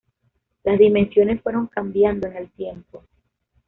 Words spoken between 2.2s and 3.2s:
en el tiempo.